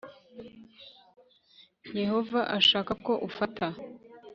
[1.99, 3.65] Yehova ashaka ko ufata.